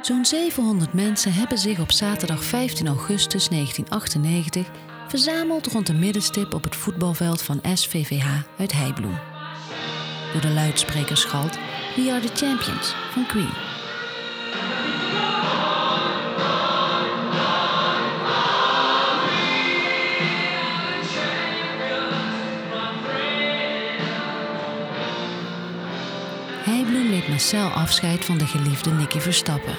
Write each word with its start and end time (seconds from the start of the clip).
Zo'n 0.00 0.24
700 0.24 0.92
mensen 0.92 1.32
hebben 1.32 1.58
zich 1.58 1.80
op 1.80 1.92
zaterdag 1.92 2.44
15 2.44 2.86
augustus 2.86 3.48
1998 3.48 4.66
verzameld 5.08 5.66
rond 5.66 5.86
de 5.86 5.94
middenstip 5.94 6.54
op 6.54 6.64
het 6.64 6.76
voetbalveld 6.76 7.42
van 7.42 7.60
SVVH 7.74 8.26
uit 8.58 8.72
Heibloem. 8.72 9.18
Door 10.32 10.40
de 10.40 10.50
luidsprekers 10.50 11.20
schalt 11.20 11.58
We 11.96 12.10
Are 12.12 12.20
The 12.20 12.46
Champions 12.46 12.94
van 13.12 13.26
Queen. 13.26 13.65
Massaal 27.28 27.70
afscheid 27.70 28.24
van 28.24 28.38
de 28.38 28.46
geliefde 28.46 28.90
Nicky 28.90 29.18
Verstappen. 29.18 29.74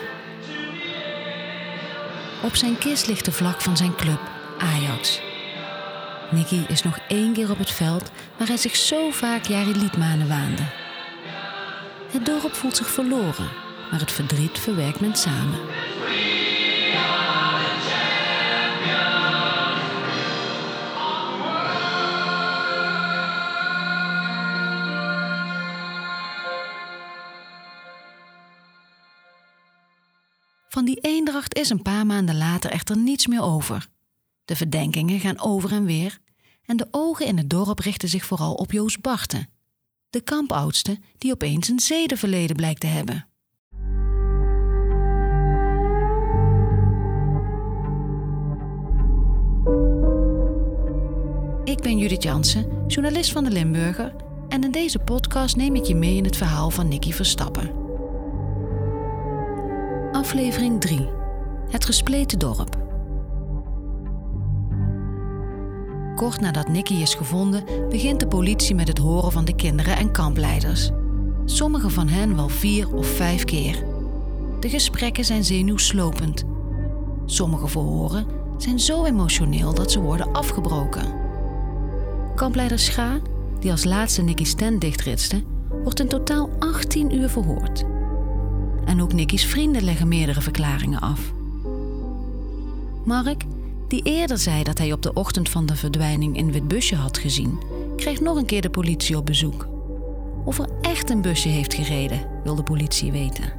Op 2.43 2.55
zijn 2.55 2.77
kist 2.77 3.07
ligt 3.07 3.25
de 3.25 3.31
vlag 3.31 3.63
van 3.63 3.77
zijn 3.77 3.95
club, 3.95 4.19
Ajax. 4.57 5.21
Nicky 6.31 6.61
is 6.67 6.83
nog 6.83 6.99
één 7.07 7.33
keer 7.33 7.51
op 7.51 7.57
het 7.57 7.71
veld 7.71 8.11
waar 8.37 8.47
hij 8.47 8.57
zich 8.57 8.75
zo 8.75 9.09
vaak 9.11 9.45
Jari 9.45 9.75
Liedmanen 9.75 10.27
waande. 10.27 10.61
Het 12.11 12.25
dorp 12.25 12.53
voelt 12.53 12.75
zich 12.75 12.89
verloren, 12.89 13.49
maar 13.91 13.99
het 13.99 14.11
verdriet 14.11 14.59
verwerkt 14.59 14.99
men 14.99 15.15
samen. 15.15 15.59
Is 31.45 31.69
een 31.69 31.81
paar 31.81 32.05
maanden 32.05 32.37
later 32.37 32.71
echter 32.71 32.97
niets 32.97 33.27
meer 33.27 33.41
over. 33.41 33.87
De 34.45 34.55
verdenkingen 34.55 35.19
gaan 35.19 35.39
over 35.39 35.71
en 35.71 35.85
weer 35.85 36.17
en 36.65 36.77
de 36.77 36.87
ogen 36.91 37.25
in 37.25 37.37
het 37.37 37.49
dorp 37.49 37.79
richten 37.79 38.09
zich 38.09 38.25
vooral 38.25 38.53
op 38.53 38.71
Joost 38.71 39.01
Barten, 39.01 39.49
de 40.09 40.21
kampoudste 40.21 40.99
die 41.17 41.31
opeens 41.31 41.67
een 41.67 41.79
zedenverleden 41.79 42.55
blijkt 42.55 42.79
te 42.79 42.87
hebben. 42.87 43.27
Ik 51.63 51.81
ben 51.81 51.97
Judith 51.97 52.23
Jansen, 52.23 52.83
journalist 52.87 53.31
van 53.31 53.43
de 53.43 53.51
Limburger 53.51 54.15
en 54.49 54.63
in 54.63 54.71
deze 54.71 54.99
podcast 54.99 55.55
neem 55.55 55.75
ik 55.75 55.83
je 55.83 55.95
mee 55.95 56.15
in 56.15 56.23
het 56.23 56.37
verhaal 56.37 56.69
van 56.69 56.87
Nicky 56.87 57.11
Verstappen. 57.11 57.71
Aflevering 60.11 60.81
3. 60.81 61.25
Het 61.69 61.85
gespleten 61.85 62.39
dorp. 62.39 62.77
Kort 66.15 66.41
nadat 66.41 66.67
Nicky 66.67 66.93
is 66.93 67.15
gevonden, 67.15 67.63
begint 67.89 68.19
de 68.19 68.27
politie 68.27 68.75
met 68.75 68.87
het 68.87 68.97
horen 68.97 69.31
van 69.31 69.45
de 69.45 69.55
kinderen 69.55 69.97
en 69.97 70.11
kampleiders. 70.11 70.89
Sommige 71.45 71.89
van 71.89 72.07
hen 72.07 72.35
wel 72.35 72.49
vier 72.49 72.93
of 72.95 73.07
vijf 73.07 73.43
keer. 73.43 73.83
De 74.59 74.69
gesprekken 74.69 75.25
zijn 75.25 75.43
zenuwslopend. 75.43 76.43
Sommige 77.25 77.67
verhoren 77.67 78.25
zijn 78.57 78.79
zo 78.79 79.05
emotioneel 79.05 79.73
dat 79.73 79.91
ze 79.91 79.99
worden 79.99 80.31
afgebroken. 80.31 81.13
Kampleider 82.35 82.79
Scha, 82.79 83.19
die 83.59 83.71
als 83.71 83.83
laatste 83.83 84.21
Nicky's 84.21 84.55
tent 84.55 84.81
dichtritste, 84.81 85.43
wordt 85.83 85.99
in 85.99 86.07
totaal 86.07 86.49
18 86.59 87.15
uur 87.15 87.29
verhoord. 87.29 87.83
En 88.85 89.01
ook 89.01 89.13
Nicky's 89.13 89.45
vrienden 89.45 89.83
leggen 89.83 90.07
meerdere 90.07 90.41
verklaringen 90.41 90.99
af. 90.99 91.33
Mark, 93.07 93.43
die 93.87 94.03
eerder 94.03 94.37
zei 94.37 94.63
dat 94.63 94.77
hij 94.77 94.91
op 94.91 95.01
de 95.01 95.13
ochtend 95.13 95.49
van 95.49 95.65
de 95.65 95.75
verdwijning 95.75 96.37
een 96.37 96.51
wit 96.51 96.67
busje 96.67 96.95
had 96.95 97.17
gezien, 97.17 97.59
kreeg 97.95 98.19
nog 98.19 98.37
een 98.37 98.45
keer 98.45 98.61
de 98.61 98.69
politie 98.69 99.17
op 99.17 99.25
bezoek. 99.25 99.67
Of 100.45 100.59
er 100.59 100.69
echt 100.81 101.09
een 101.09 101.21
busje 101.21 101.49
heeft 101.49 101.73
gereden, 101.73 102.41
wil 102.43 102.55
de 102.55 102.63
politie 102.63 103.11
weten. 103.11 103.53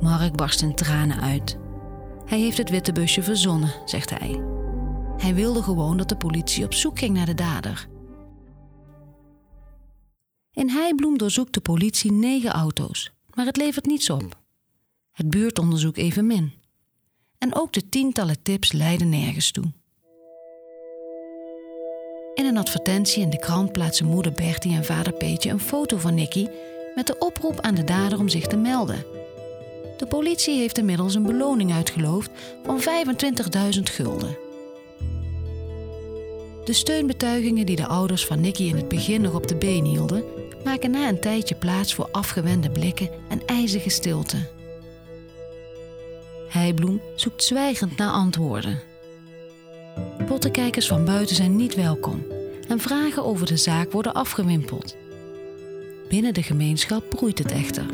Mark 0.00 0.36
barst 0.36 0.62
in 0.62 0.74
tranen 0.74 1.20
uit. 1.20 1.58
Hij 2.26 2.40
heeft 2.40 2.56
het 2.56 2.70
witte 2.70 2.92
busje 2.92 3.22
verzonnen, 3.22 3.74
zegt 3.84 4.10
hij. 4.18 4.40
Hij 5.16 5.34
wilde 5.34 5.62
gewoon 5.62 5.96
dat 5.96 6.08
de 6.08 6.16
politie 6.16 6.64
op 6.64 6.74
zoek 6.74 6.98
ging 6.98 7.14
naar 7.14 7.26
de 7.26 7.34
dader. 7.34 7.88
In 10.52 10.68
Heibloem 10.68 11.18
doorzoekt 11.18 11.54
de 11.54 11.60
politie 11.60 12.12
negen 12.12 12.50
auto's, 12.50 13.12
maar 13.34 13.46
het 13.46 13.56
levert 13.56 13.86
niets 13.86 14.10
op. 14.10 14.40
Het 15.12 15.30
buurtonderzoek 15.30 15.96
evenmin. 15.96 16.64
En 17.38 17.54
ook 17.54 17.72
de 17.72 17.88
tientallen 17.88 18.42
tips 18.42 18.72
leiden 18.72 19.08
nergens 19.08 19.50
toe. 19.50 19.64
In 22.34 22.44
een 22.46 22.56
advertentie 22.56 23.22
in 23.22 23.30
de 23.30 23.38
krant 23.38 23.72
plaatsen 23.72 24.06
moeder 24.06 24.32
Bertie 24.32 24.74
en 24.74 24.84
vader 24.84 25.12
Peetje 25.12 25.50
een 25.50 25.60
foto 25.60 25.96
van 25.96 26.14
Nicky 26.14 26.46
met 26.94 27.06
de 27.06 27.18
oproep 27.18 27.60
aan 27.60 27.74
de 27.74 27.84
dader 27.84 28.18
om 28.18 28.28
zich 28.28 28.46
te 28.46 28.56
melden. 28.56 29.04
De 29.96 30.06
politie 30.06 30.58
heeft 30.58 30.78
inmiddels 30.78 31.14
een 31.14 31.22
beloning 31.22 31.72
uitgeloofd 31.72 32.30
van 32.64 32.80
25.000 32.80 33.82
gulden. 33.82 34.38
De 36.64 36.72
steunbetuigingen 36.72 37.66
die 37.66 37.76
de 37.76 37.86
ouders 37.86 38.26
van 38.26 38.40
Nicky 38.40 38.62
in 38.62 38.76
het 38.76 38.88
begin 38.88 39.20
nog 39.20 39.34
op 39.34 39.46
de 39.46 39.56
been 39.56 39.84
hielden, 39.84 40.24
maken 40.64 40.90
na 40.90 41.08
een 41.08 41.20
tijdje 41.20 41.54
plaats 41.54 41.94
voor 41.94 42.08
afgewende 42.12 42.70
blikken 42.70 43.10
en 43.28 43.46
ijzige 43.46 43.90
stilte. 43.90 44.55
Heibloem 46.56 47.00
zoekt 47.14 47.42
zwijgend 47.42 47.96
naar 47.96 48.10
antwoorden. 48.10 48.80
Pottenkijkers 50.26 50.86
van 50.86 51.04
buiten 51.04 51.36
zijn 51.36 51.56
niet 51.56 51.74
welkom 51.74 52.26
en 52.68 52.80
vragen 52.80 53.24
over 53.24 53.46
de 53.46 53.56
zaak 53.56 53.92
worden 53.92 54.14
afgewimpeld. 54.14 54.96
Binnen 56.08 56.34
de 56.34 56.42
gemeenschap 56.42 57.08
broeit 57.08 57.38
het 57.38 57.52
echter. 57.52 57.86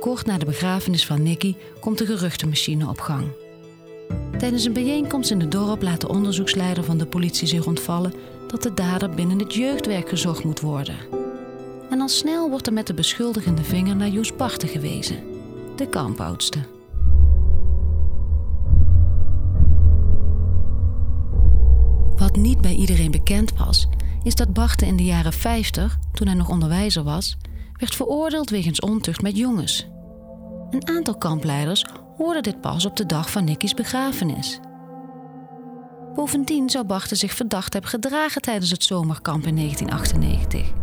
Kort 0.00 0.26
na 0.26 0.38
de 0.38 0.44
begrafenis 0.44 1.06
van 1.06 1.22
Nicky 1.22 1.54
komt 1.80 1.98
de 1.98 2.06
geruchtenmachine 2.06 2.88
op 2.88 3.00
gang. 3.00 3.26
Tijdens 4.38 4.64
een 4.64 4.72
bijeenkomst 4.72 5.30
in 5.30 5.40
het 5.40 5.50
dorp 5.52 5.82
laat 5.82 6.00
de 6.00 6.08
onderzoeksleider 6.08 6.84
van 6.84 6.98
de 6.98 7.06
politie 7.06 7.48
zich 7.48 7.66
ontvallen 7.66 8.14
dat 8.46 8.62
de 8.62 8.74
dader 8.74 9.10
binnen 9.10 9.38
het 9.38 9.54
jeugdwerk 9.54 10.08
gezocht 10.08 10.44
moet 10.44 10.60
worden. 10.60 10.96
En 11.90 12.00
al 12.00 12.08
snel 12.08 12.50
wordt 12.50 12.66
er 12.66 12.72
met 12.72 12.86
de 12.86 12.94
beschuldigende 12.94 13.64
vinger 13.64 13.96
naar 13.96 14.08
Joes 14.08 14.36
Barten 14.36 14.68
gewezen, 14.68 15.31
de 15.76 15.88
kampoudste. 15.88 16.58
Wat 22.16 22.36
niet 22.36 22.60
bij 22.60 22.74
iedereen 22.74 23.10
bekend 23.10 23.56
was, 23.56 23.88
is 24.22 24.34
dat 24.34 24.52
Barten 24.52 24.86
in 24.86 24.96
de 24.96 25.04
jaren 25.04 25.32
50, 25.32 25.98
toen 26.12 26.26
hij 26.26 26.36
nog 26.36 26.48
onderwijzer 26.48 27.02
was, 27.02 27.36
werd 27.72 27.94
veroordeeld 27.94 28.50
wegens 28.50 28.80
ontucht 28.80 29.22
met 29.22 29.36
jongens. 29.36 29.86
Een 30.70 30.88
aantal 30.88 31.18
kampleiders 31.18 31.84
hoorden 32.16 32.42
dit 32.42 32.60
pas 32.60 32.86
op 32.86 32.96
de 32.96 33.06
dag 33.06 33.30
van 33.30 33.44
Nicky's 33.44 33.74
begrafenis. 33.74 34.60
Bovendien 36.14 36.70
zou 36.70 36.84
Barten 36.84 37.16
zich 37.16 37.34
verdacht 37.34 37.72
hebben 37.72 37.90
gedragen 37.90 38.42
tijdens 38.42 38.70
het 38.70 38.84
zomerkamp 38.84 39.46
in 39.46 39.56
1998. 39.56 40.81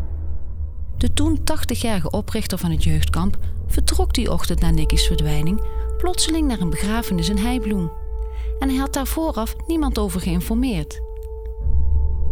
De 0.99 1.13
toen 1.13 1.39
80-jarige 1.39 2.09
oprichter 2.09 2.57
van 2.57 2.71
het 2.71 2.83
jeugdkamp 2.83 3.37
vertrok 3.67 4.13
die 4.13 4.31
ochtend 4.31 4.59
na 4.59 4.69
Nicky's 4.69 5.07
verdwijning 5.07 5.61
plotseling 5.97 6.47
naar 6.47 6.59
een 6.59 6.69
begrafenis 6.69 7.29
in 7.29 7.37
Heibloem. 7.37 7.91
En 8.59 8.69
hij 8.69 8.77
had 8.77 8.93
daar 8.93 9.07
vooraf 9.07 9.55
niemand 9.67 9.99
over 9.99 10.21
geïnformeerd. 10.21 11.01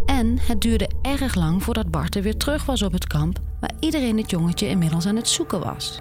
En 0.05 0.39
het 0.39 0.61
duurde 0.61 0.89
erg 1.01 1.35
lang 1.35 1.63
voordat 1.63 1.91
Barten 1.91 2.21
weer 2.21 2.37
terug 2.37 2.65
was 2.65 2.81
op 2.81 2.91
het 2.91 3.07
kamp 3.07 3.39
waar 3.59 3.71
iedereen 3.79 4.17
het 4.17 4.29
jongetje 4.29 4.67
inmiddels 4.67 5.05
aan 5.05 5.15
het 5.15 5.27
zoeken 5.29 5.59
was. 5.59 5.99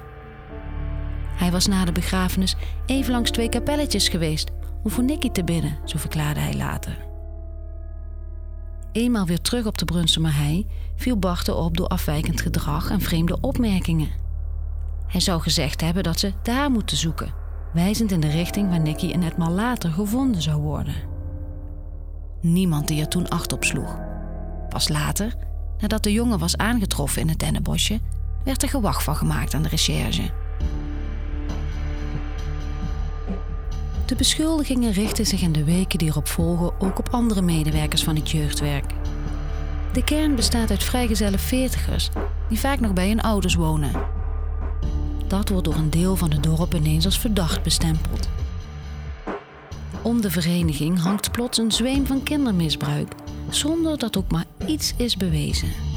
Hij 1.37 1.51
was 1.51 1.67
na 1.67 1.85
de 1.85 1.93
begrafenis 1.93 2.57
even 2.87 3.13
langs 3.13 3.31
twee 3.31 3.49
kapelletjes 3.49 4.09
geweest 4.09 4.51
om 4.83 4.91
voor 4.91 5.05
Nicky 5.05 5.31
te 5.31 5.45
bidden, 5.45 5.79
zo 5.85 5.99
verklaarde 5.99 6.41
hij 6.41 6.55
later. 6.55 7.16
Eenmaal 8.97 9.27
weer 9.27 9.41
terug 9.41 9.67
op 9.67 9.79
de 9.79 9.85
Brunsumer 9.85 10.35
hei 10.35 10.67
viel 10.97 11.19
Barten 11.19 11.57
op 11.57 11.77
door 11.77 11.87
afwijkend 11.87 12.41
gedrag 12.41 12.91
en 12.91 13.01
vreemde 13.01 13.41
opmerkingen. 13.41 14.11
Hij 15.07 15.21
zou 15.21 15.41
gezegd 15.41 15.81
hebben 15.81 16.03
dat 16.03 16.19
ze 16.19 16.33
daar 16.43 16.71
moeten 16.71 16.97
zoeken, 16.97 17.35
wijzend 17.73 18.13
in 18.13 18.21
de 18.21 18.31
richting 18.31 18.69
waar 18.69 18.81
Nicky 18.81 19.13
een 19.13 19.23
etmaal 19.23 19.51
later 19.51 19.91
gevonden 19.91 20.43
zou 20.43 20.61
worden. 20.61 20.95
Niemand 22.41 22.89
die 22.89 23.01
er 23.01 23.09
toen 23.09 23.29
acht 23.29 23.53
op 23.53 23.65
sloeg. 23.65 23.99
Pas 24.69 24.89
later, 24.89 25.35
nadat 25.79 26.03
de 26.03 26.13
jongen 26.13 26.39
was 26.39 26.57
aangetroffen 26.57 27.23
in 27.23 27.29
het 27.29 27.39
dennenbosje, 27.39 28.01
werd 28.45 28.63
er 28.63 28.69
gewacht 28.69 29.03
van 29.03 29.17
gemaakt 29.17 29.55
aan 29.55 29.63
de 29.63 29.69
recherche. 29.69 30.31
De 34.07 34.15
beschuldigingen 34.15 34.93
richten 34.93 35.27
zich 35.27 35.43
in 35.43 35.53
de 35.53 35.65
weken 35.65 35.99
die 35.99 36.09
erop 36.09 36.29
volgen 36.29 36.81
ook 36.81 36.99
op 36.99 37.09
andere 37.11 37.43
medewerkers 37.43 38.05
van 38.05 38.17
het 38.17 38.31
jeugdwerk. 38.31 38.93
De 39.93 40.05
kern 40.05 40.35
bestaat 40.35 40.71
uit 40.71 40.83
vrijgezelle 40.83 41.39
veertigers 41.39 42.09
die 42.49 42.59
vaak 42.59 42.81
nog 42.81 42.93
bij 42.93 43.09
hun 43.09 43.21
ouders 43.21 43.55
wonen. 43.55 43.93
Dat 45.27 45.49
wordt 45.49 45.65
door 45.65 45.75
een 45.75 45.91
deel 45.91 46.17
van 46.17 46.31
het 46.31 46.43
dorp 46.43 46.75
ineens 46.75 47.05
als 47.05 47.19
verdacht 47.19 47.63
bestempeld. 47.63 48.29
Om 50.03 50.21
de 50.21 50.31
vereniging 50.31 51.01
hangt 51.01 51.33
plots 51.33 51.59
een 51.59 51.73
zweem 51.73 52.07
van 52.07 52.23
kindermisbruik, 52.23 53.13
zonder 53.49 53.99
dat 53.99 54.17
ook 54.17 54.31
maar 54.31 54.47
iets 54.67 54.95
is 54.97 55.17
bewezen. 55.17 55.96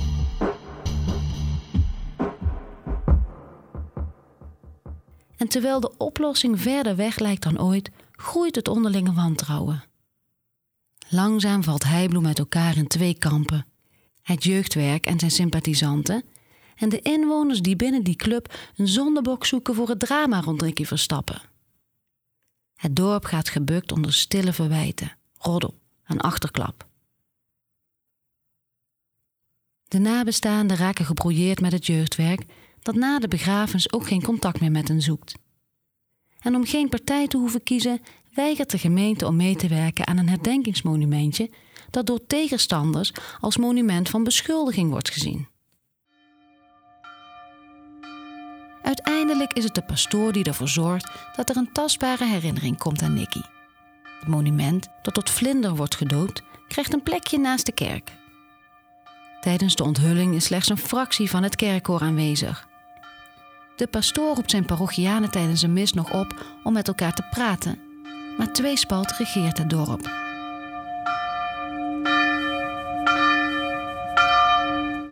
En 5.40 5.48
terwijl 5.48 5.80
de 5.80 5.98
oplossing 5.98 6.62
verder 6.62 6.96
weg 6.96 7.20
lijkt 7.20 7.44
dan 7.44 7.62
ooit, 7.62 7.90
groeit 8.12 8.56
het 8.56 8.68
onderlinge 8.68 9.14
wantrouwen. 9.14 9.84
Langzaam 11.10 11.64
valt 11.64 11.84
Heibloem 11.84 12.26
uit 12.26 12.40
elkaar 12.40 12.78
in 12.78 12.88
twee 12.88 13.18
kampen: 13.18 13.66
het 14.22 14.44
jeugdwerk 14.44 15.06
en 15.06 15.20
zijn 15.20 15.32
sympathisanten, 15.32 16.24
en 16.76 16.90
de 16.90 17.02
inwoners 17.02 17.62
die 17.62 17.76
binnen 17.76 18.04
die 18.04 18.16
club 18.16 18.54
een 18.76 18.88
zondebok 18.88 19.46
zoeken 19.46 19.76
voor 19.76 19.90
het 19.90 20.00
drama 20.00 20.42
rond 20.42 20.62
Ricky 20.62 20.86
Verstappen. 20.86 21.42
Het 22.76 22.96
dorp 22.96 23.26
gaat 23.26 23.50
gebukt 23.50 23.92
onder 23.92 24.14
stille 24.14 24.54
verwijten, 24.54 25.18
roddel 25.38 25.80
en 26.04 26.20
achterklap. 26.20 26.88
De 29.88 30.00
nabestaanden 30.00 30.78
raken 30.78 31.06
gebrouilleerd 31.06 31.62
met 31.62 31.72
het 31.72 31.86
jeugdwerk 31.86 32.46
dat 32.82 32.96
na 32.96 33.20
de 33.20 33.28
begrafenis 33.28 33.92
ook 33.92 34.08
geen 34.08 34.24
contact 34.24 34.60
meer 34.60 34.72
met 34.72 34.88
hen 34.88 35.02
zoekt. 35.02 35.34
En 36.40 36.56
om 36.56 36.66
geen 36.66 36.90
partij 36.90 37.28
te 37.28 37.38
hoeven 37.38 37.64
kiezen, 37.64 38.02
weigert 38.34 38.72
de 38.72 38.78
gemeente 38.78 39.28
om 39.28 39.36
mee 39.36 39.56
te 39.56 39.68
werken 39.68 40.08
aan 40.08 40.18
een 40.18 40.30
herdenkingsmonumentje 40.30 41.50
dat 41.90 42.06
door 42.06 42.26
tegenstanders 42.28 43.14
als 43.40 43.58
monument 43.58 44.10
van 44.10 44.24
beschuldiging 44.24 44.90
wordt 44.90 45.10
gezien. 45.10 45.48
Uiteindelijk 48.82 49.54
is 49.54 49.64
het 49.64 49.76
de 49.76 49.84
pastoor 49.84 50.32
die 50.32 50.44
ervoor 50.44 50.68
zorgt 50.68 51.12
dat 51.36 51.50
er 51.50 51.58
een 51.58 51.72
tastbare 51.72 52.26
herinnering 52.26 52.78
komt 52.78 53.02
aan 53.02 53.14
Nicky. 53.14 53.42
Het 54.20 54.28
monument, 54.28 54.88
dat 55.02 55.14
tot 55.14 55.30
vlinder 55.30 55.76
wordt 55.76 55.96
gedoopt, 55.96 56.44
krijgt 56.68 56.94
een 56.94 57.04
plekje 57.04 57.40
naast 57.40 57.66
de 57.66 57.72
kerk. 57.72 58.12
Tijdens 59.42 59.76
de 59.76 59.84
onthulling 59.84 60.36
is 60.36 60.46
slechts 60.46 60.70
een 60.70 60.78
fractie 60.78 61.30
van 61.30 61.44
het 61.44 61.56
kerkkoor 61.56 62.02
aanwezig. 62.02 62.69
De 63.80 63.88
pastoor 63.88 64.36
roept 64.36 64.52
zijn 64.52 64.66
parochianen 64.66 65.32
tijdens 65.32 65.62
een 65.62 65.74
mis 65.74 65.94
nog 65.94 66.14
op 66.14 66.46
om 66.64 66.74
met 66.74 66.88
elkaar 66.88 67.14
te 67.14 67.24
praten, 67.30 67.80
maar 68.38 68.54
tweespalt 68.54 69.12
regeert 69.12 69.58
het 69.58 69.70
dorp. 69.70 70.02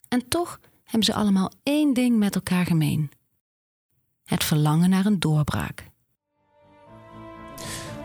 En 0.07 0.27
toch 0.27 0.59
hebben 0.83 1.03
ze 1.03 1.13
allemaal 1.13 1.51
één 1.63 1.93
ding 1.93 2.17
met 2.17 2.35
elkaar 2.35 2.65
gemeen: 2.65 3.11
het 4.23 4.43
verlangen 4.43 4.89
naar 4.89 5.05
een 5.05 5.19
doorbraak. 5.19 5.85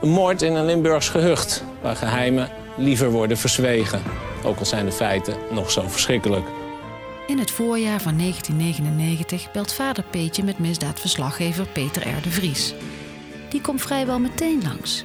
Een 0.00 0.10
moord 0.10 0.42
in 0.42 0.54
een 0.54 0.66
Limburgs 0.66 1.08
gehucht, 1.08 1.64
waar 1.80 1.96
geheimen 1.96 2.50
liever 2.76 3.10
worden 3.10 3.36
verzwegen. 3.36 4.02
Ook 4.44 4.58
al 4.58 4.66
zijn 4.66 4.84
de 4.84 4.92
feiten 4.92 5.36
nog 5.50 5.70
zo 5.70 5.88
verschrikkelijk. 5.88 6.61
In 7.32 7.38
het 7.38 7.50
voorjaar 7.50 8.00
van 8.00 8.18
1999 8.18 9.52
belt 9.52 9.72
vader 9.72 10.04
Peetje 10.04 10.44
met 10.44 10.58
misdaadverslaggever 10.58 11.66
Peter 11.66 12.08
R. 12.08 12.22
de 12.22 12.30
Vries. 12.30 12.74
Die 13.48 13.60
komt 13.60 13.80
vrijwel 13.80 14.18
meteen 14.18 14.62
langs. 14.62 15.04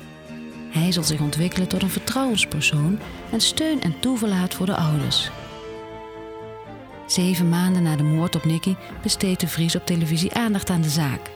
Hij 0.70 0.92
zal 0.92 1.04
zich 1.04 1.20
ontwikkelen 1.20 1.68
tot 1.68 1.82
een 1.82 1.90
vertrouwenspersoon 1.90 3.00
en 3.32 3.42
steun 3.42 3.82
en 3.82 4.00
toeverlaat 4.00 4.54
voor 4.54 4.66
de 4.66 4.76
ouders. 4.76 5.30
Zeven 7.06 7.50
maanden 7.50 7.84
na 7.84 7.96
de 7.96 8.04
moord 8.04 8.36
op 8.36 8.46
Nicky 8.46 8.76
besteedt 9.02 9.40
de 9.40 9.48
Vries 9.48 9.76
op 9.76 9.86
televisie 9.86 10.34
aandacht 10.34 10.70
aan 10.70 10.82
de 10.82 10.90
zaak. 10.90 11.32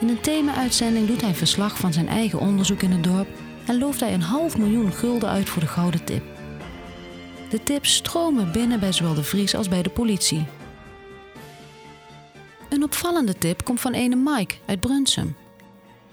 In 0.00 0.08
een 0.08 0.20
thema-uitzending 0.20 1.06
doet 1.06 1.20
hij 1.20 1.34
verslag 1.34 1.78
van 1.78 1.92
zijn 1.92 2.08
eigen 2.08 2.38
onderzoek 2.38 2.82
in 2.82 2.90
het 2.90 3.04
dorp 3.04 3.28
en 3.66 3.78
looft 3.78 4.00
hij 4.00 4.14
een 4.14 4.22
half 4.22 4.58
miljoen 4.58 4.92
gulden 4.92 5.28
uit 5.28 5.48
voor 5.48 5.62
de 5.62 5.68
gouden 5.68 6.04
tip. 6.04 6.37
De 7.50 7.62
tips 7.62 7.94
stromen 7.94 8.52
binnen 8.52 8.80
bij 8.80 8.92
zowel 8.92 9.14
de 9.14 9.22
Vries 9.22 9.54
als 9.54 9.68
bij 9.68 9.82
de 9.82 9.90
politie. 9.90 10.46
Een 12.68 12.82
opvallende 12.82 13.38
tip 13.38 13.64
komt 13.64 13.80
van 13.80 13.92
ene 13.92 14.16
Mike 14.16 14.54
uit 14.66 14.80
Brunsum. 14.80 15.36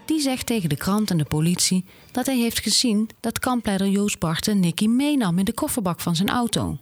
Die 0.05 0.19
zegt 0.19 0.45
tegen 0.45 0.69
de 0.69 0.77
krant 0.77 1.11
en 1.11 1.17
de 1.17 1.25
politie 1.25 1.85
dat 2.11 2.25
hij 2.25 2.37
heeft 2.37 2.59
gezien 2.59 3.09
dat 3.19 3.39
kampleider 3.39 3.87
Joost 3.87 4.19
Barten 4.19 4.59
Nicky 4.59 4.87
meenam 4.87 5.39
in 5.39 5.45
de 5.45 5.53
kofferbak 5.53 5.99
van 5.99 6.15
zijn 6.15 6.29
auto. 6.29 6.77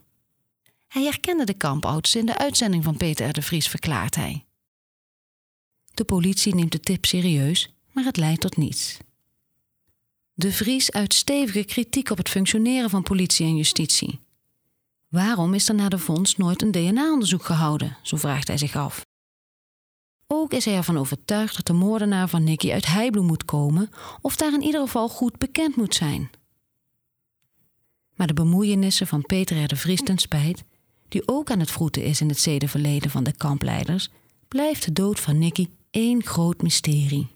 Hij 0.87 1.03
herkende 1.03 1.43
de 1.43 1.53
kampouders 1.53 2.15
in 2.15 2.25
de 2.25 2.37
uitzending 2.37 2.83
van 2.83 2.97
Peter 2.97 3.29
R. 3.29 3.33
de 3.33 3.41
Vries, 3.41 3.67
verklaart 3.67 4.15
hij. 4.15 4.45
De 5.93 6.03
politie 6.03 6.55
neemt 6.55 6.71
de 6.71 6.79
tip 6.79 7.05
serieus, 7.05 7.73
maar 7.91 8.03
het 8.03 8.17
leidt 8.17 8.41
tot 8.41 8.57
niets. 8.57 8.97
De 10.33 10.51
Vries 10.51 10.91
uit 10.91 11.13
stevige 11.13 11.63
kritiek 11.63 12.09
op 12.09 12.17
het 12.17 12.29
functioneren 12.29 12.89
van 12.89 13.03
politie 13.03 13.45
en 13.45 13.55
justitie. 13.55 14.19
Waarom 15.13 15.53
is 15.53 15.69
er 15.69 15.75
na 15.75 15.89
de 15.89 15.97
vondst 15.97 16.37
nooit 16.37 16.61
een 16.61 16.71
DNA-onderzoek 16.71 17.43
gehouden? 17.43 17.97
Zo 18.01 18.17
vraagt 18.17 18.47
hij 18.47 18.57
zich 18.57 18.75
af. 18.75 19.05
Ook 20.27 20.53
is 20.53 20.65
hij 20.65 20.75
ervan 20.75 20.97
overtuigd 20.97 21.55
dat 21.55 21.65
de 21.65 21.73
moordenaar 21.73 22.27
van 22.27 22.43
Nicky 22.43 22.71
uit 22.71 22.85
Heibloem 22.85 23.25
moet 23.25 23.45
komen 23.45 23.89
of 24.21 24.35
daar 24.35 24.53
in 24.53 24.61
ieder 24.61 24.81
geval 24.81 25.09
goed 25.09 25.37
bekend 25.37 25.75
moet 25.75 25.95
zijn. 25.95 26.29
Maar 28.15 28.27
de 28.27 28.33
bemoeienissen 28.33 29.07
van 29.07 29.21
Peter 29.21 29.67
de 29.67 29.75
Vries 29.75 30.01
ten 30.01 30.17
spijt, 30.17 30.63
die 31.07 31.27
ook 31.27 31.51
aan 31.51 31.59
het 31.59 31.71
vroeten 31.71 32.03
is 32.03 32.21
in 32.21 32.29
het 32.29 32.39
zedenverleden 32.39 33.11
van 33.11 33.23
de 33.23 33.37
kampleiders, 33.37 34.09
blijft 34.47 34.85
de 34.85 34.93
dood 34.93 35.19
van 35.19 35.39
Nicky 35.39 35.67
één 35.89 36.23
groot 36.23 36.61
mysterie. 36.61 37.27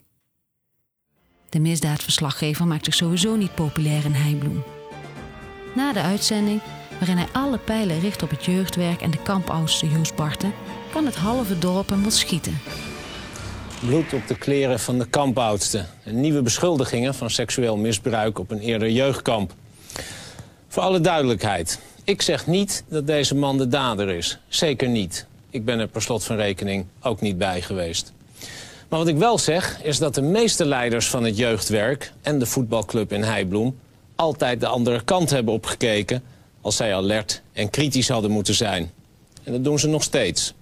De 1.48 1.58
misdaadverslaggever 1.58 2.66
maakt 2.66 2.84
zich 2.84 2.94
sowieso 2.94 3.36
niet 3.36 3.54
populair 3.54 4.04
in 4.04 4.12
Heibloem. 4.12 4.62
Na 5.74 5.92
de 5.92 6.00
uitzending, 6.00 6.60
waarin 6.98 7.16
hij 7.16 7.28
alle 7.32 7.58
pijlen 7.58 8.00
richt 8.00 8.22
op 8.22 8.30
het 8.30 8.44
jeugdwerk 8.44 9.00
en 9.00 9.10
de 9.10 9.22
kampoudste 9.22 9.88
Joost 9.88 10.14
Barten, 10.14 10.52
kan 10.92 11.06
het 11.06 11.16
halve 11.16 11.58
dorp 11.58 11.88
hem 11.88 12.02
wel 12.02 12.10
schieten. 12.10 12.60
Bloed 13.80 14.12
op 14.12 14.26
de 14.26 14.36
kleren 14.36 14.80
van 14.80 14.98
de 14.98 15.06
kampoudste. 15.06 15.84
En 16.04 16.20
nieuwe 16.20 16.42
beschuldigingen 16.42 17.14
van 17.14 17.30
seksueel 17.30 17.76
misbruik 17.76 18.38
op 18.38 18.50
een 18.50 18.60
eerder 18.60 18.90
jeugdkamp. 18.90 19.54
Voor 20.68 20.82
alle 20.82 21.00
duidelijkheid. 21.00 21.80
Ik 22.04 22.22
zeg 22.22 22.46
niet 22.46 22.84
dat 22.88 23.06
deze 23.06 23.34
man 23.34 23.58
de 23.58 23.68
dader 23.68 24.08
is. 24.08 24.38
Zeker 24.48 24.88
niet. 24.88 25.26
Ik 25.50 25.64
ben 25.64 25.78
er 25.78 25.88
per 25.88 26.02
slot 26.02 26.24
van 26.24 26.36
rekening 26.36 26.86
ook 27.02 27.20
niet 27.20 27.38
bij 27.38 27.62
geweest. 27.62 28.12
Maar 28.88 28.98
wat 28.98 29.08
ik 29.08 29.16
wel 29.16 29.38
zeg, 29.38 29.82
is 29.82 29.98
dat 29.98 30.14
de 30.14 30.22
meeste 30.22 30.64
leiders 30.64 31.08
van 31.08 31.24
het 31.24 31.36
jeugdwerk... 31.36 32.12
en 32.22 32.38
de 32.38 32.46
voetbalclub 32.46 33.12
in 33.12 33.22
Heibloem 33.22 33.78
altijd 34.16 34.60
de 34.60 34.66
andere 34.66 35.02
kant 35.04 35.30
hebben 35.30 35.54
opgekeken... 35.54 36.22
als 36.60 36.76
zij 36.76 36.94
alert 36.94 37.42
en 37.52 37.70
kritisch 37.70 38.08
hadden 38.08 38.30
moeten 38.30 38.54
zijn. 38.54 38.90
En 39.42 39.52
dat 39.52 39.64
doen 39.64 39.78
ze 39.78 39.88
nog 39.88 40.02
steeds. 40.02 40.54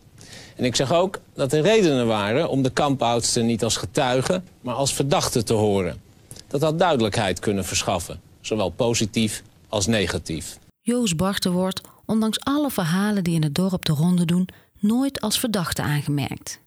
En 0.57 0.65
ik 0.65 0.77
zeg 0.77 0.93
ook 0.93 1.21
dat 1.35 1.53
er 1.53 1.63
redenen 1.63 2.07
waren 2.07 2.49
om 2.49 2.63
de 2.63 2.71
kampoudsten 2.71 3.47
niet 3.47 3.65
als 3.65 3.77
getuige... 3.77 4.43
maar 4.61 4.75
als 4.75 4.95
verdachte 4.95 5.43
te 5.43 5.53
horen. 5.53 6.01
Dat 6.47 6.61
had 6.61 6.79
duidelijkheid 6.79 7.39
kunnen 7.39 7.65
verschaffen, 7.65 8.21
zowel 8.41 8.71
positief 8.71 9.43
als 9.69 9.87
negatief. 9.87 10.59
Joost 10.81 11.17
Barten 11.17 11.53
wordt, 11.53 11.81
ondanks 12.05 12.41
alle 12.41 12.71
verhalen 12.71 13.25
die 13.25 13.35
in 13.35 13.43
het 13.43 13.55
dorp 13.55 13.85
de 13.85 13.93
ronde 13.93 14.25
doen, 14.25 14.49
nooit 14.79 15.21
als 15.21 15.39
verdachte 15.39 15.83
aangemerkt. 15.83 16.61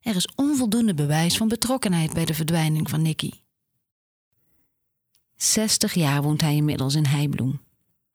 Er 0.00 0.16
is 0.16 0.28
onvoldoende 0.34 0.94
bewijs 0.94 1.36
van 1.36 1.48
betrokkenheid 1.48 2.12
bij 2.12 2.24
de 2.24 2.34
verdwijning 2.34 2.90
van 2.90 3.02
Nicky. 3.02 3.30
60 5.36 5.94
jaar 5.94 6.22
woont 6.22 6.40
hij 6.40 6.54
inmiddels 6.54 6.94
in 6.94 7.04
Heibloem. 7.04 7.60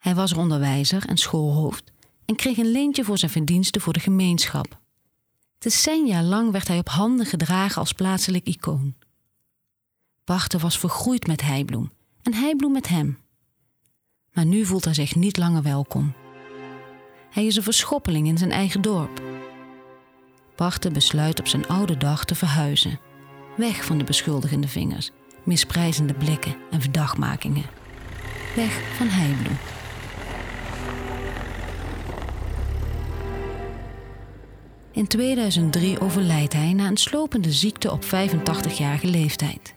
Hij 0.04 0.16
was 0.16 0.32
er 0.32 0.38
onderwijzer 0.38 1.08
en 1.08 1.18
schoolhoofd 1.18 1.92
en 2.26 2.36
kreeg 2.36 2.58
een 2.58 2.72
leentje 2.72 3.04
voor 3.04 3.18
zijn 3.18 3.32
verdiensten 3.32 3.82
voor 3.82 3.94
de 3.94 4.00
gemeenschap. 4.00 4.80
Decennia 5.58 6.24
lang 6.24 6.52
werd 6.52 6.68
hij 6.68 6.78
op 6.78 6.90
handen 6.90 7.26
gedragen 7.26 7.80
als 7.80 7.94
plaatselijk 7.94 8.48
icoon. 8.48 8.96
Barten 10.24 10.60
was 10.60 10.80
vergroeid 10.80 11.28
met 11.28 11.42
Heibloem 11.42 11.92
en 12.22 12.34
Heibloem 12.34 12.72
met 12.72 12.88
hem. 12.88 13.18
Maar 14.34 14.46
nu 14.46 14.66
voelt 14.66 14.86
hij 14.86 14.94
zich 14.94 15.16
niet 15.16 15.38
langer 15.38 15.62
welkom. 15.62 16.14
Hij 17.30 17.46
is 17.46 17.56
een 17.56 17.64
verschoppeling 17.64 18.28
in 18.28 18.38
zijn 18.38 18.52
eigen 18.52 18.82
dorp. 18.82 19.22
Barten 20.56 20.94
besluit 20.94 21.40
op 21.40 21.48
zijn 21.48 21.68
oude 21.68 21.98
dag 21.98 22.26
te 22.26 22.36
verhuizen. 22.36 23.00
Weg 23.58 23.86
van 23.86 23.98
de 23.98 24.04
beschuldigende 24.04 24.68
vingers, 24.68 25.12
misprijzende 25.44 26.14
blikken 26.14 26.56
en 26.72 26.82
verdachtmakingen. 26.82 27.66
Weg 28.56 28.96
van 28.98 29.08
Heibloem. 29.08 29.58
In 34.94 35.08
2003 35.08 36.00
overlijdt 36.00 36.54
hij 36.54 36.74
na 36.74 36.88
een 36.88 36.98
slopende 36.98 37.52
ziekte 37.52 37.92
op 37.92 38.04
85-jarige 38.04 39.08
leeftijd. 39.08 39.76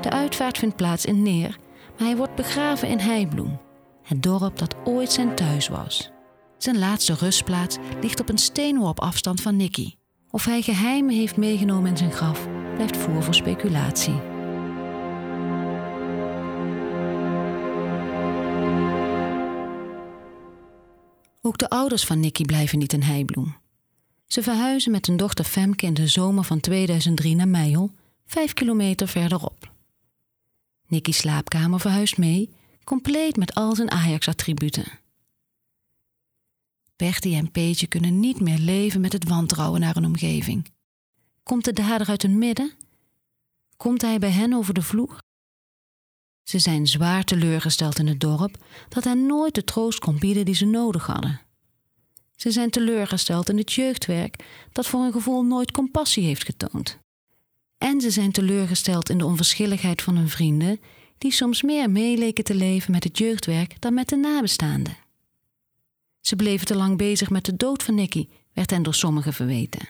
De 0.00 0.10
uitvaart 0.10 0.58
vindt 0.58 0.76
plaats 0.76 1.04
in 1.04 1.22
Neer, 1.22 1.58
maar 1.98 2.06
hij 2.06 2.16
wordt 2.16 2.34
begraven 2.34 2.88
in 2.88 2.98
Heibloem, 2.98 3.60
het 4.02 4.22
dorp 4.22 4.58
dat 4.58 4.74
ooit 4.84 5.12
zijn 5.12 5.34
thuis 5.34 5.68
was. 5.68 6.10
Zijn 6.58 6.78
laatste 6.78 7.14
rustplaats 7.14 7.76
ligt 8.00 8.20
op 8.20 8.28
een 8.28 8.38
steenworp 8.38 9.00
afstand 9.00 9.40
van 9.40 9.56
Nicky. 9.56 9.94
Of 10.30 10.44
hij 10.44 10.62
geheimen 10.62 11.14
heeft 11.14 11.36
meegenomen 11.36 11.90
in 11.90 11.96
zijn 11.96 12.12
graf, 12.12 12.48
blijft 12.74 12.96
voer 12.96 13.22
voor 13.22 13.34
speculatie. 13.34 14.20
Ook 21.42 21.58
de 21.58 21.68
ouders 21.68 22.04
van 22.04 22.20
Nicky 22.20 22.44
blijven 22.44 22.78
niet 22.78 22.92
in 22.92 23.02
Heibloem. 23.02 23.56
Ze 24.32 24.42
verhuizen 24.42 24.90
met 24.90 25.06
hun 25.06 25.16
dochter 25.16 25.44
Femke 25.44 25.86
in 25.86 25.94
de 25.94 26.06
zomer 26.06 26.44
van 26.44 26.60
2003 26.60 27.34
naar 27.34 27.48
Meijel, 27.48 27.94
vijf 28.26 28.52
kilometer 28.52 29.08
verderop. 29.08 29.72
Nicky's 30.86 31.16
slaapkamer 31.16 31.80
verhuist 31.80 32.18
mee, 32.18 32.50
compleet 32.84 33.36
met 33.36 33.54
al 33.54 33.74
zijn 33.74 33.90
Ajax-attributen. 33.90 34.98
Bertie 36.96 37.36
en 37.36 37.50
Peetje 37.50 37.86
kunnen 37.86 38.20
niet 38.20 38.40
meer 38.40 38.58
leven 38.58 39.00
met 39.00 39.12
het 39.12 39.28
wantrouwen 39.28 39.80
naar 39.80 39.94
hun 39.94 40.04
omgeving. 40.04 40.66
Komt 41.42 41.64
de 41.64 41.72
dader 41.72 42.08
uit 42.08 42.22
hun 42.22 42.38
midden? 42.38 42.72
Komt 43.76 44.02
hij 44.02 44.18
bij 44.18 44.30
hen 44.30 44.52
over 44.52 44.74
de 44.74 44.82
vloer? 44.82 45.18
Ze 46.42 46.58
zijn 46.58 46.86
zwaar 46.86 47.24
teleurgesteld 47.24 47.98
in 47.98 48.06
het 48.06 48.20
dorp 48.20 48.64
dat 48.88 49.04
hen 49.04 49.26
nooit 49.26 49.54
de 49.54 49.64
troost 49.64 49.98
kon 49.98 50.18
bieden 50.18 50.44
die 50.44 50.54
ze 50.54 50.66
nodig 50.66 51.06
hadden. 51.06 51.40
Ze 52.40 52.50
zijn 52.50 52.70
teleurgesteld 52.70 53.48
in 53.48 53.56
het 53.56 53.72
jeugdwerk 53.72 54.44
dat 54.72 54.86
voor 54.86 55.02
hun 55.02 55.12
gevoel 55.12 55.42
nooit 55.42 55.70
compassie 55.70 56.24
heeft 56.24 56.44
getoond. 56.44 56.98
En 57.78 58.00
ze 58.00 58.10
zijn 58.10 58.32
teleurgesteld 58.32 59.10
in 59.10 59.18
de 59.18 59.24
onverschilligheid 59.24 60.02
van 60.02 60.16
hun 60.16 60.28
vrienden, 60.28 60.80
die 61.18 61.32
soms 61.32 61.62
meer 61.62 61.90
meeleken 61.90 62.44
te 62.44 62.54
leven 62.54 62.92
met 62.92 63.04
het 63.04 63.18
jeugdwerk 63.18 63.80
dan 63.80 63.94
met 63.94 64.08
de 64.08 64.16
nabestaanden. 64.16 64.96
Ze 66.20 66.36
bleven 66.36 66.66
te 66.66 66.76
lang 66.76 66.96
bezig 66.96 67.30
met 67.30 67.44
de 67.44 67.56
dood 67.56 67.82
van 67.82 67.94
Nicky, 67.94 68.28
werd 68.52 68.70
hen 68.70 68.82
door 68.82 68.94
sommigen 68.94 69.32
verweten. 69.32 69.88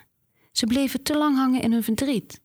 Ze 0.53 0.67
bleven 0.67 1.03
te 1.03 1.19
lang 1.19 1.37
hangen 1.37 1.63
in 1.63 1.73
hun 1.73 1.85
verdriet. 1.85 2.41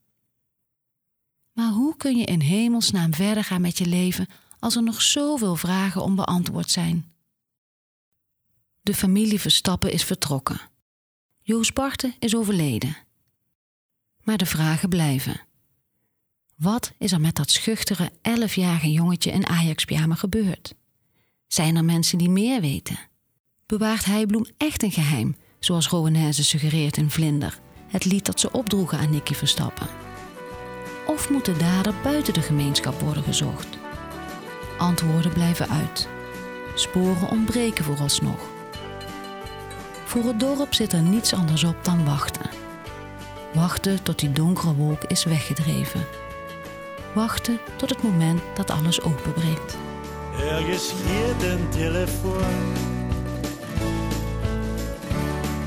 Maar 1.52 1.70
hoe 1.70 1.96
kun 1.96 2.16
je 2.16 2.24
in 2.24 2.40
hemelsnaam 2.40 3.14
verder 3.14 3.44
gaan 3.44 3.60
met 3.60 3.78
je 3.78 3.86
leven 3.86 4.26
als 4.58 4.76
er 4.76 4.82
nog 4.82 5.02
zoveel 5.02 5.56
vragen 5.56 6.02
onbeantwoord 6.02 6.70
zijn? 6.70 7.15
De 8.86 8.94
familie 8.94 9.40
Verstappen 9.40 9.92
is 9.92 10.04
vertrokken. 10.04 10.60
Joos 11.42 11.72
Barten 11.72 12.14
is 12.18 12.36
overleden. 12.36 12.96
Maar 14.22 14.36
de 14.36 14.46
vragen 14.46 14.88
blijven. 14.88 15.40
Wat 16.56 16.92
is 16.98 17.12
er 17.12 17.20
met 17.20 17.34
dat 17.34 17.50
schuchtere 17.50 18.10
elfjarige 18.22 18.92
jongetje 18.92 19.30
in 19.30 19.46
Ajax-pyjama 19.46 20.14
gebeurd? 20.14 20.74
Zijn 21.46 21.76
er 21.76 21.84
mensen 21.84 22.18
die 22.18 22.28
meer 22.28 22.60
weten? 22.60 22.98
Bewaart 23.66 24.04
Heibloem 24.04 24.46
echt 24.56 24.82
een 24.82 24.92
geheim, 24.92 25.36
zoals 25.58 25.88
Rowanese 25.88 26.44
suggereert 26.44 26.96
in 26.96 27.10
Vlinder, 27.10 27.60
het 27.86 28.04
lied 28.04 28.26
dat 28.26 28.40
ze 28.40 28.52
opdroegen 28.52 28.98
aan 28.98 29.10
Nicky 29.10 29.34
Verstappen? 29.34 29.88
Of 31.06 31.30
moet 31.30 31.44
de 31.44 31.56
dader 31.56 31.94
buiten 32.02 32.34
de 32.34 32.42
gemeenschap 32.42 33.00
worden 33.00 33.22
gezocht? 33.22 33.78
Antwoorden 34.78 35.32
blijven 35.32 35.68
uit. 35.68 36.08
Sporen 36.74 37.30
ontbreken 37.30 37.84
vooralsnog. 37.84 38.55
Voor 40.16 40.26
het 40.26 40.40
dorp 40.40 40.74
zit 40.74 40.92
er 40.92 41.02
niets 41.02 41.34
anders 41.34 41.64
op 41.64 41.76
dan 41.82 42.04
wachten. 42.04 42.50
Wachten 43.54 44.02
tot 44.02 44.18
die 44.18 44.32
donkere 44.32 44.74
wolk 44.74 45.04
is 45.04 45.24
weggedreven. 45.24 46.06
Wachten 47.12 47.58
tot 47.76 47.90
het 47.90 48.02
moment 48.02 48.40
dat 48.54 48.70
alles 48.70 49.02
openbreekt. 49.02 49.76
Ergens 50.40 50.92
hier 50.92 51.50
een 51.50 51.68
telefoon. 51.68 52.72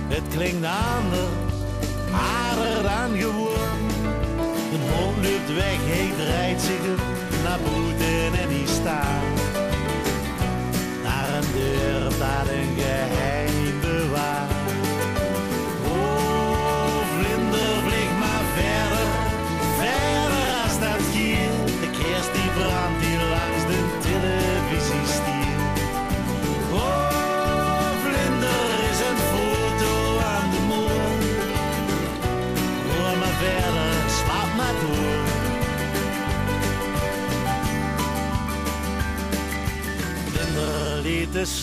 Het 0.07 0.23
klinkt 0.29 0.65
anders, 0.65 1.53
harder 2.11 2.83
dan 2.83 3.19
gewoon. 3.19 3.79
Een 4.73 4.89
hond 4.91 5.15
loopt 5.15 5.53
weg, 5.53 5.77
hij 5.81 6.11
draait 6.17 6.61
zich 6.61 6.79
om 6.79 7.43
naar 7.43 7.59
buiten 7.59 8.39
en 8.39 8.49
die 8.49 8.67
staat. 8.67 9.23
Naar 11.03 11.29
een 11.29 11.51
deur 11.53 12.03
dat 12.03 12.47
een 12.47 12.75
geheim 12.77 13.48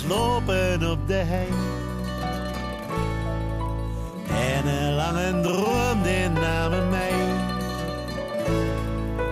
slopen 0.07 0.91
op 0.91 0.99
de 1.07 1.15
hei. 1.15 1.49
En 4.29 4.67
een 4.67 4.95
lange 4.95 5.41
droom 5.41 6.03
die 6.03 6.29
namen 6.29 6.91
mij. 6.91 7.13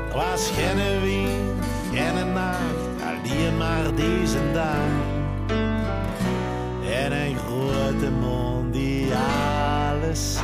Er 0.09 0.15
was 0.15 0.51
geen 0.51 1.01
wind, 1.01 1.65
geen 1.93 2.33
nacht, 2.33 3.03
alleen 3.03 3.57
maar 3.57 3.95
deze 3.95 4.53
dag. 4.53 4.93
En 6.91 7.13
een 7.13 7.37
grote 7.37 8.11
mond 8.11 8.73
die 8.73 9.13
alles. 9.15 10.39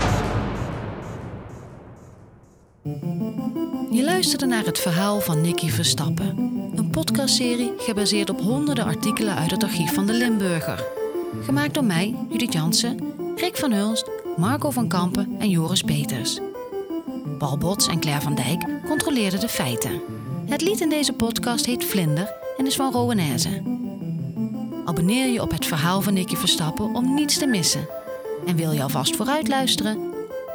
Je 2.82 4.02
luisterde 4.04 4.46
naar 4.46 4.64
het 4.64 4.78
verhaal 4.78 5.20
van 5.20 5.40
Nicky 5.40 5.68
Verstappen. 5.68 6.36
Een 6.74 6.90
podcastserie 6.90 7.72
gebaseerd 7.78 8.30
op 8.30 8.40
honderden 8.40 8.84
artikelen 8.84 9.36
uit 9.36 9.50
het 9.50 9.62
archief 9.62 9.94
van 9.94 10.06
de 10.06 10.12
Limburger. 10.12 10.84
Gemaakt 11.42 11.74
door 11.74 11.84
mij, 11.84 12.14
Judith 12.28 12.52
Jansen, 12.52 12.98
Rick 13.36 13.56
van 13.56 13.72
Hulst, 13.72 14.10
Marco 14.36 14.70
van 14.70 14.88
Kampen 14.88 15.36
en 15.38 15.50
Joris 15.50 15.82
Peters. 15.82 16.38
Paul 17.38 17.58
Bots 17.58 17.86
en 17.86 18.00
Claire 18.00 18.22
van 18.22 18.34
Dijk 18.34 18.64
controleerden 18.86 19.40
de 19.40 19.48
feiten. 19.48 20.00
Het 20.46 20.60
lied 20.60 20.80
in 20.80 20.88
deze 20.88 21.12
podcast 21.12 21.66
heet 21.66 21.84
Vlinder 21.84 22.32
en 22.56 22.66
is 22.66 22.76
van 22.76 22.92
Rowanese. 22.92 23.62
Abonneer 24.84 25.26
je 25.26 25.42
op 25.42 25.50
het 25.50 25.66
verhaal 25.66 26.00
van 26.00 26.14
Nicky 26.14 26.36
Verstappen 26.36 26.94
om 26.94 27.14
niets 27.14 27.38
te 27.38 27.46
missen. 27.46 27.88
En 28.46 28.56
wil 28.56 28.72
je 28.72 28.82
alvast 28.82 29.16
vooruit 29.16 29.48
luisteren? 29.48 30.09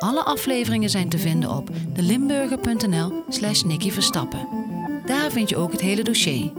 Alle 0.06 0.24
afleveringen 0.24 0.90
zijn 0.90 1.10
te 1.10 1.18
vinden 1.18 1.50
op 1.50 1.70
delimburger.nl 1.94 3.24
slash 3.30 3.62
Nicky 3.62 3.92
Verstappen. 3.92 4.48
Daar 5.06 5.32
vind 5.32 5.50
je 5.50 5.58
ook 5.58 5.72
het 5.72 5.82
hele 5.82 6.04
dossier. 6.04 6.52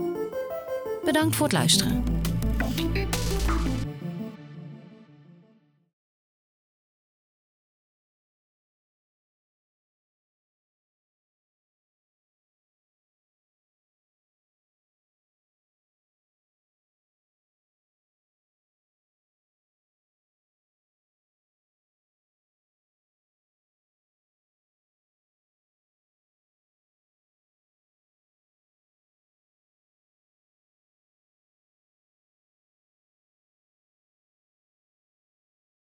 Bedankt 1.05 1.37
voor 1.37 1.47
het 1.47 1.55
luisteren. 1.55 2.05